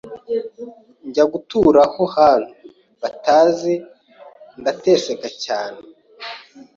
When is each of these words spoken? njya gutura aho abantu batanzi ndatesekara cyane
njya 1.07 1.25
gutura 1.31 1.81
aho 1.87 2.03
abantu 2.17 2.51
batanzi 3.01 3.73
ndatesekara 4.59 5.29
cyane 5.45 5.79